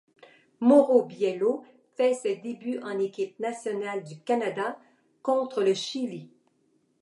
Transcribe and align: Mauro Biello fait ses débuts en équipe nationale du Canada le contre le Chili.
Mauro 0.61 1.03
Biello 1.05 1.63
fait 1.95 2.15
ses 2.15 2.35
débuts 2.37 2.79
en 2.79 2.97
équipe 2.97 3.37
nationale 3.39 4.03
du 4.03 4.17
Canada 4.21 4.69
le 4.79 5.21
contre 5.21 5.61
le 5.61 5.75
Chili. 5.75 6.31